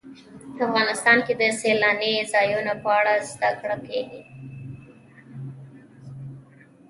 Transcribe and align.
افغانستان 0.67 1.17
کې 1.25 1.33
د 1.41 1.43
سیلانی 1.61 2.13
ځایونه 2.33 2.73
په 2.83 2.89
اړه 2.99 3.13
زده 3.31 3.51
کړه 3.59 3.77
کېږي. 3.87 4.21